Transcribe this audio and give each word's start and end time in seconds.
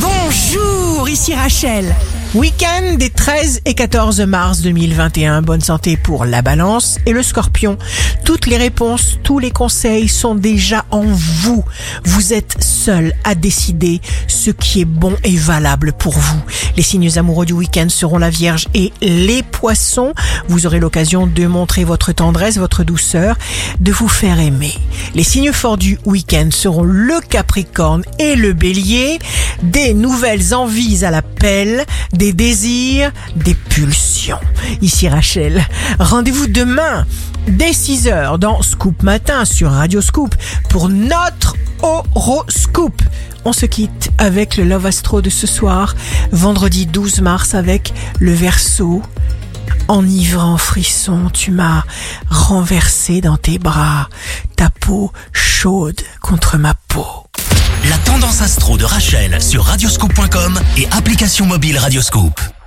Bonjour, 0.00 1.08
ici 1.08 1.34
Rachel. 1.34 1.94
Week-end 2.34 2.96
des 2.98 3.10
13 3.10 3.62
et 3.64 3.74
14 3.74 4.20
mars 4.20 4.60
2021. 4.60 5.42
Bonne 5.42 5.62
santé 5.62 5.96
pour 5.96 6.24
la 6.24 6.42
balance 6.42 6.98
et 7.06 7.12
le 7.12 7.22
scorpion. 7.22 7.78
Toutes 8.24 8.46
les 8.46 8.58
réponses, 8.58 9.18
tous 9.22 9.38
les 9.38 9.50
conseils 9.50 10.08
sont 10.08 10.34
déjà 10.34 10.84
en 10.90 11.04
vous. 11.04 11.64
Vous 12.04 12.34
êtes 12.34 12.62
seul 12.62 13.14
à 13.24 13.34
décider 13.34 14.00
ce 14.26 14.50
qui 14.50 14.82
est 14.82 14.84
bon 14.84 15.16
et 15.24 15.36
valable 15.36 15.92
pour 15.94 16.12
vous. 16.12 16.40
Les 16.76 16.82
signes 16.82 17.18
amoureux 17.18 17.46
du 17.46 17.54
week-end 17.54 17.88
seront 17.88 18.18
la 18.18 18.30
Vierge 18.30 18.68
et 18.74 18.92
les 19.00 19.42
poissons. 19.42 20.12
Vous 20.48 20.66
aurez 20.66 20.80
l'occasion 20.80 21.26
de 21.26 21.46
montrer 21.46 21.84
votre 21.84 22.12
tendresse, 22.12 22.58
votre 22.58 22.84
douceur, 22.84 23.36
de 23.80 23.92
vous 23.92 24.08
faire 24.08 24.40
aimer. 24.40 24.74
Les 25.14 25.22
signes 25.22 25.52
forts 25.52 25.76
du 25.76 25.98
week-end 26.04 26.48
seront 26.50 26.82
le 26.82 27.20
Capricorne 27.20 28.02
et 28.18 28.34
le 28.34 28.52
Bélier. 28.54 29.18
Des 29.62 29.92
nouvelles 29.92 30.54
envies 30.54 31.04
à 31.04 31.10
l'appel, 31.10 31.84
des 32.12 32.32
désirs, 32.32 33.12
des 33.36 33.54
pulsions. 33.54 34.40
Ici 34.80 35.08
Rachel. 35.08 35.66
Rendez-vous 35.98 36.46
demain 36.46 37.06
dès 37.46 37.70
6h 37.70 38.38
dans 38.38 38.62
Scoop 38.62 39.02
Matin 39.02 39.44
sur 39.44 39.70
Radio 39.70 40.00
Scoop 40.00 40.34
pour 40.68 40.88
notre 40.88 41.54
horoscope. 41.82 43.02
On 43.44 43.52
se 43.52 43.66
quitte 43.66 44.10
avec 44.18 44.56
le 44.56 44.64
Love 44.64 44.86
Astro 44.86 45.22
de 45.22 45.30
ce 45.30 45.46
soir, 45.46 45.94
vendredi 46.32 46.86
12 46.86 47.20
mars 47.20 47.54
avec 47.54 47.94
le 48.18 48.32
Verseau. 48.32 49.02
Enivrant 49.88 50.58
frisson, 50.58 51.30
tu 51.32 51.50
m'as 51.50 51.82
renversé 52.28 53.22
dans 53.22 53.38
tes 53.38 53.58
bras, 53.58 54.08
ta 54.54 54.68
peau 54.68 55.12
chaude 55.32 56.00
contre 56.20 56.58
ma 56.58 56.74
peau. 56.88 57.06
La 57.88 57.96
tendance 57.98 58.42
astro 58.42 58.76
de 58.76 58.84
Rachel 58.84 59.40
sur 59.40 59.64
radioscope.com 59.64 60.60
et 60.76 60.86
application 60.90 61.46
mobile 61.46 61.78
Radioscope. 61.78 62.57